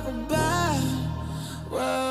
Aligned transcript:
goodbye. 0.00 0.80
Well, 1.70 2.05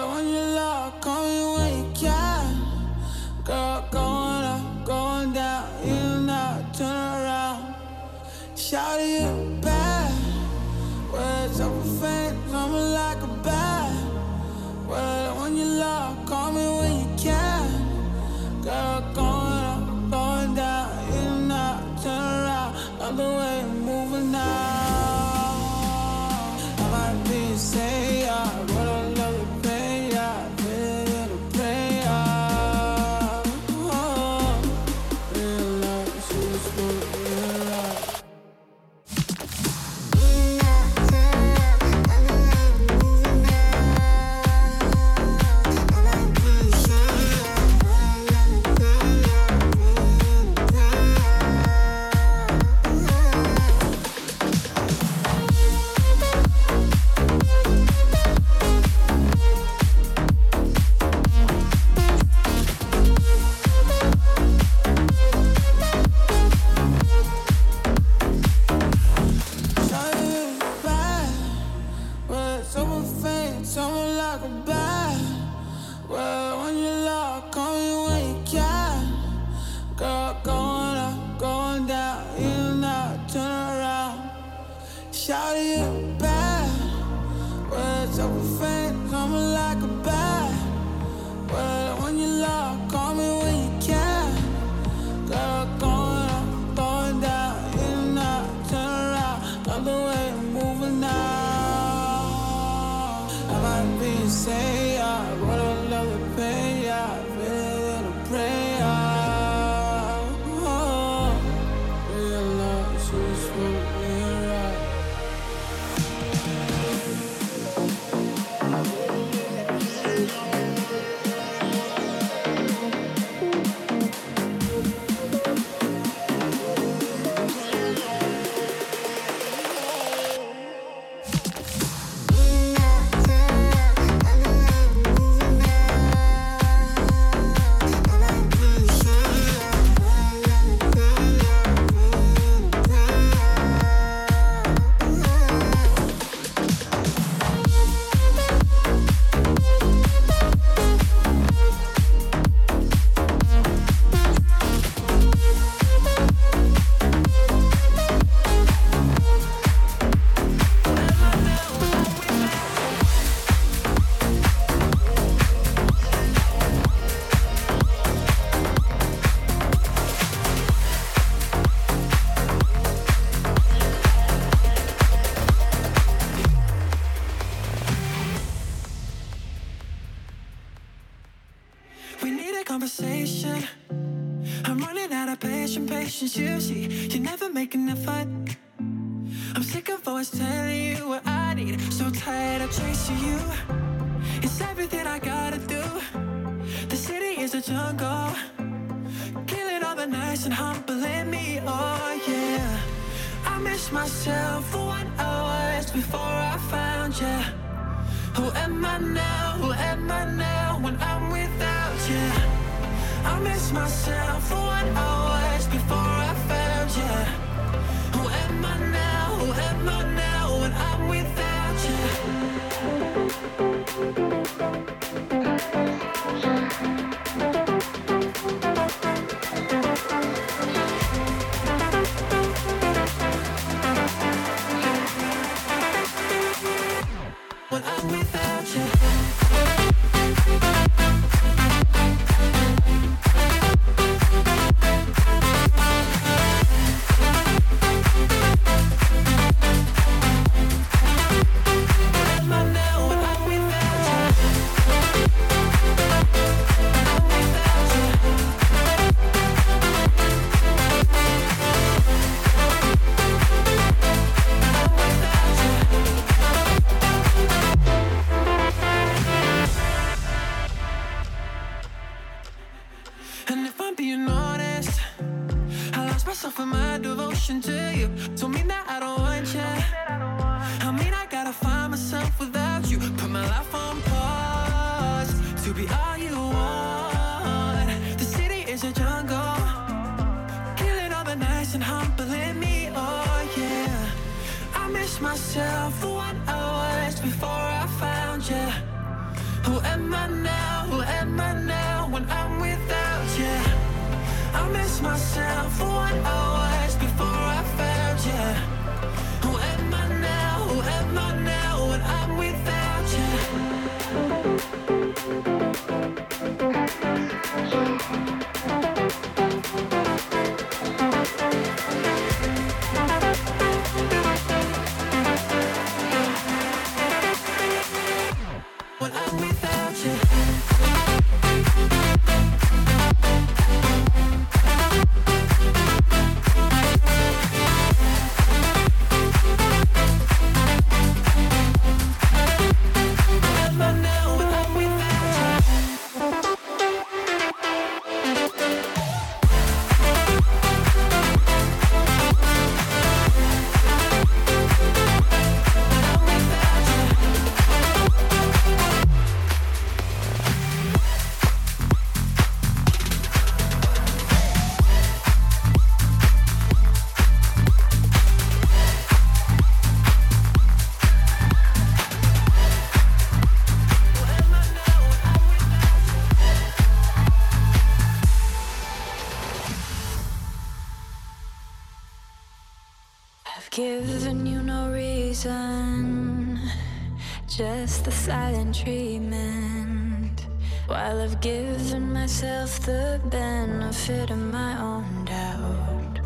the 392.86 393.20
benefit 393.32 394.30
of 394.30 394.38
my 394.38 394.80
own 394.80 395.26
doubt. 395.26 396.20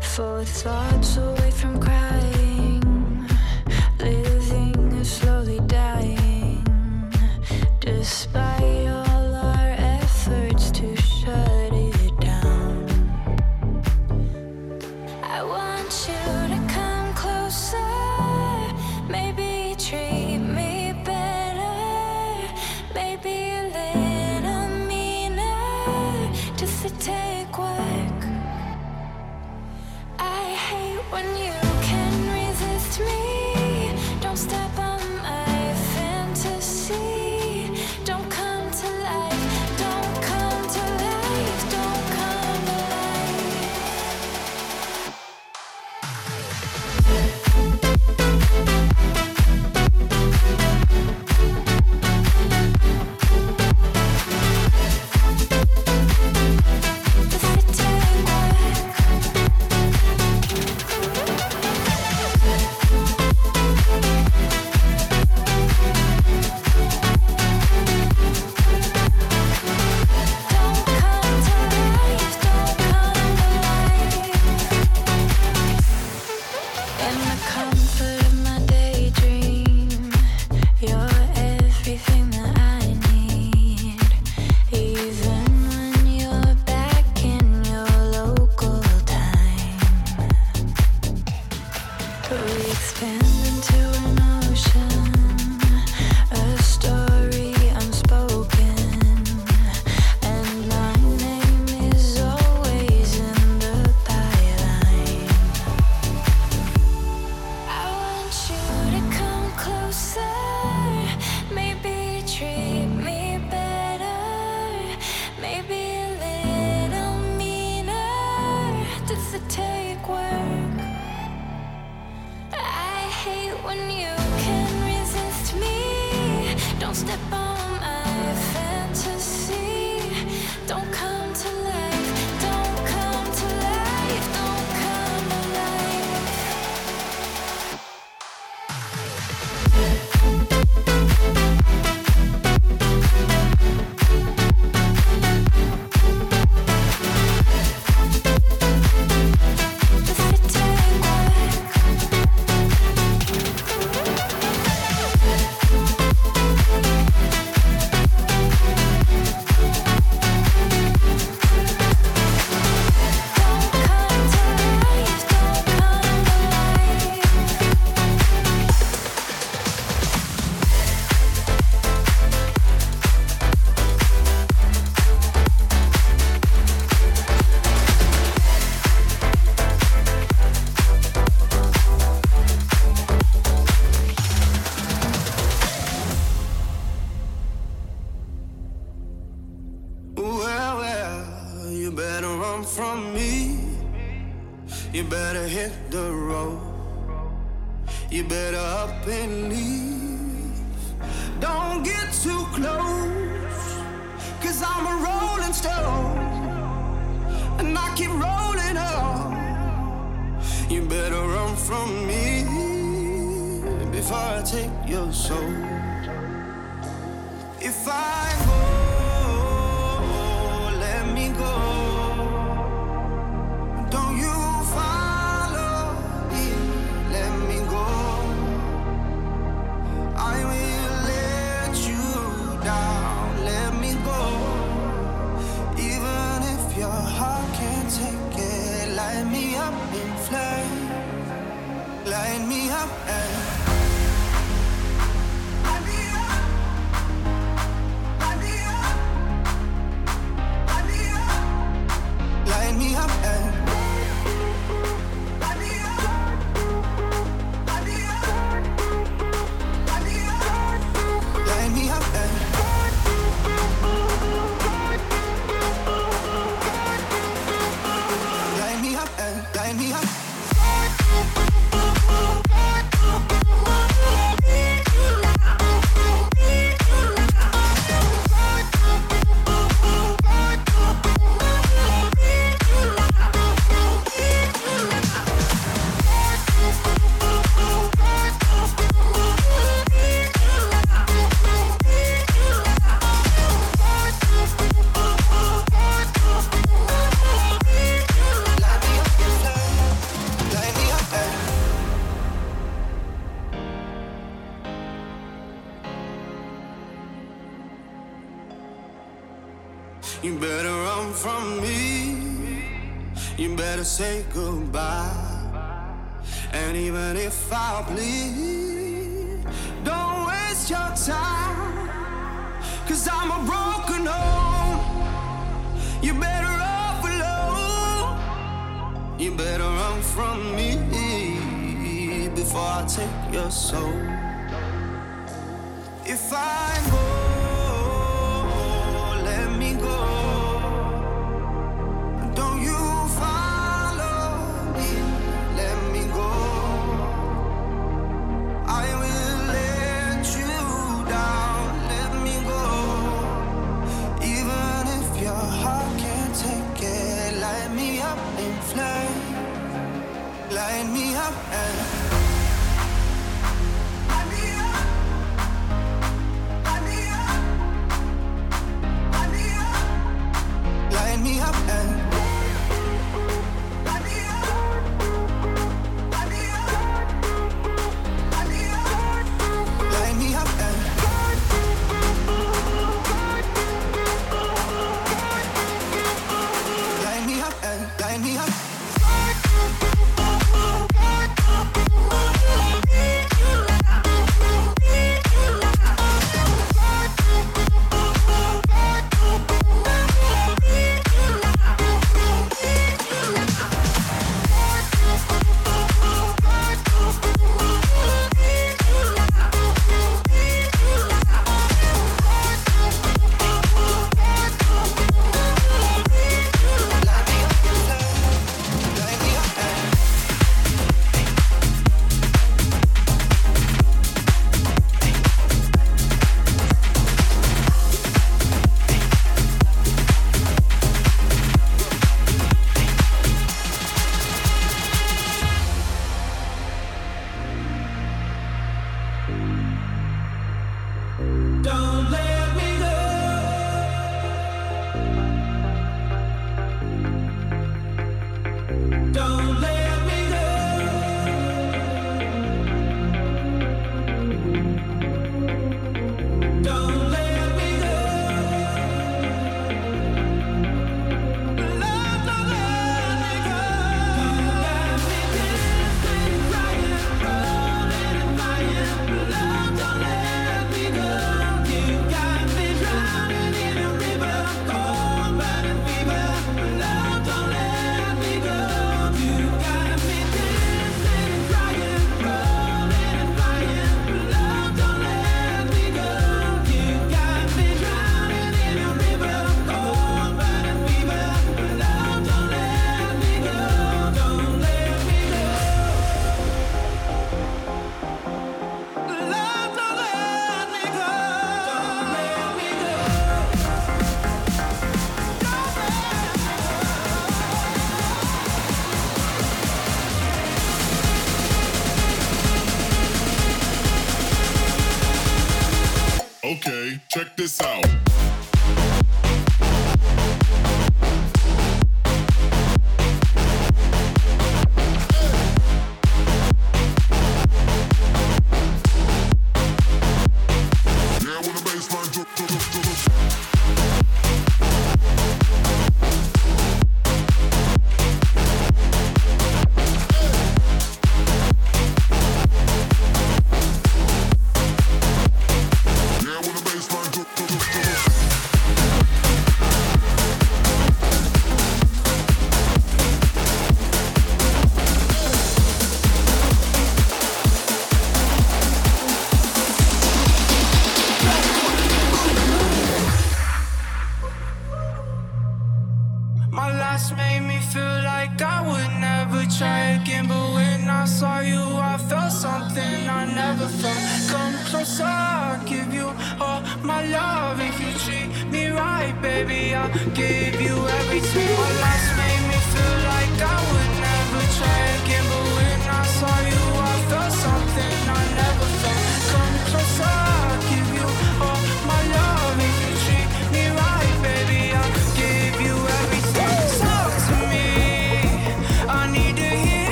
For 0.00 0.44
thoughts 0.44 1.18
away 1.18 1.50
from. 1.50 1.99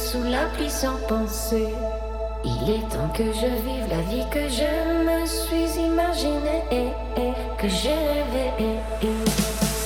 Sous 0.00 0.22
la 0.22 0.46
pluie 0.54 0.70
sans 0.70 0.96
penser. 1.08 1.68
Il 2.44 2.70
est 2.70 2.88
temps 2.88 3.10
que 3.14 3.24
je 3.24 3.50
vive 3.66 3.86
la 3.90 4.00
vie 4.10 4.24
que 4.30 4.48
je 4.48 4.70
me 5.08 5.26
suis 5.26 5.80
imaginée, 5.80 6.64
eh, 6.72 7.32
que 7.58 7.68
j'ai 7.68 7.90
rêvé. 7.90 8.46
eh. 8.60 9.06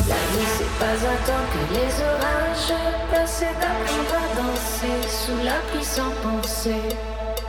La 0.09 0.21
vie 0.33 0.51
c'est 0.57 0.75
pas 0.79 0.97
attendre 1.15 1.49
que 1.53 1.63
les 1.75 1.93
orages 2.13 2.81
passent, 3.11 3.39
c'est 3.41 3.59
apprendre 3.73 4.15
à 4.23 4.27
danser 4.37 5.09
sous 5.09 5.45
la 5.45 5.59
pluie 5.69 5.85
penser. 6.23 6.83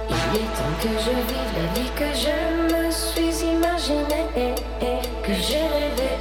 Il 0.09 0.37
est 0.39 0.51
temps 0.57 0.75
que 0.81 0.89
je 1.05 1.13
vive 1.29 1.51
la 1.59 1.67
vie 1.75 1.91
que 1.99 2.09
je 2.25 2.37
me 2.73 2.91
suis 2.91 3.45
imaginée, 3.45 4.25
eh, 4.35 5.01
que 5.23 5.33
j'ai 5.33 5.59
rêvé. 5.59 6.14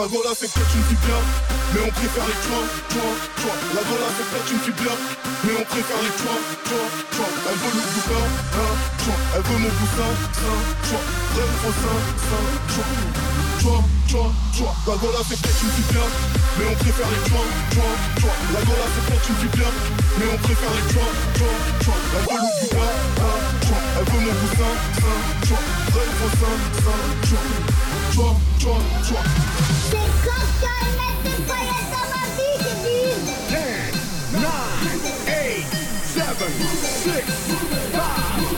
La 0.00 0.08
gola 0.08 0.32
c'est 0.32 0.48
peut-être 0.48 0.74
une 0.80 0.84
fille 0.88 1.04
bien, 1.04 1.20
mais 1.76 1.80
on 1.84 1.92
préfère 1.92 2.24
les 2.24 2.40
toits, 2.48 2.64
toits, 2.88 3.16
toits. 3.36 3.58
La 3.76 3.84
gola 3.84 4.08
c'est 4.16 4.24
peut-être 4.32 4.48
une 4.48 4.62
fille 4.64 4.80
bien, 4.80 4.96
mais 5.44 5.52
on 5.60 5.64
préfère 5.68 6.00
les 6.00 6.14
toits, 6.16 6.40
toits, 6.64 6.88
toits. 7.12 7.32
Elle 7.44 7.58
veut 7.60 7.74
le 7.76 7.84
bouquin, 7.84 8.24
hein, 8.24 8.72
toit. 8.96 9.20
Elle 9.36 9.44
veut 9.44 9.60
mon 9.60 9.68
boussin, 9.76 10.12
sein, 10.40 10.56
toit. 10.88 11.04
Vrai 11.04 11.44
ou 11.44 11.56
faux 11.60 11.76
sein, 11.84 12.00
sein, 12.16 12.44
toit. 12.72 12.88
Toit, 13.60 13.84
toit, 14.08 14.32
toit. 14.56 14.74
La 14.88 14.96
gola 15.04 15.20
c'est 15.20 15.36
peut-être 15.36 15.62
une 15.68 15.72
fille 15.76 15.90
bien, 15.92 16.08
mais 16.56 16.64
on 16.64 16.76
préfère 16.80 17.10
les 17.12 17.22
toits, 17.28 17.50
toits, 17.76 17.96
toits. 18.24 18.38
La 18.56 18.60
gola 18.64 18.86
c'est 18.88 19.04
peut-être 19.04 19.28
une 19.28 19.36
fille 19.36 19.52
bien, 19.52 19.72
mais 20.16 20.28
on 20.32 20.38
préfère 20.40 20.72
les 20.80 20.86
toits, 20.96 21.12
toits, 21.36 21.60
toits. 21.84 22.00
Elle 22.08 22.24
veut 22.24 22.40
le 22.40 22.52
bouquin, 22.56 22.88
hein, 23.20 23.38
toit. 23.68 23.82
Elle 24.00 24.06
veut 24.08 24.22
mon 24.24 24.32
boussin, 24.32 24.72
sein, 24.96 25.18
toit. 25.44 25.64
Vrai 25.92 26.04
ou 26.08 26.16
faux 26.24 26.32
sein, 26.40 27.04
toit. 27.28 27.69
çok 28.20 28.36
çok 28.62 28.82
çok. 29.08 29.24
Six, 29.90 30.10
five. 30.24 31.70
Ten, 33.48 33.92
nine, 34.32 35.10
eight, 35.28 35.66
seven, 36.04 36.52
six, 37.02 37.24
five. 37.92 38.49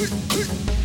Hey, 0.00 0.06
hey, 0.06 0.44
hey. 0.44 0.79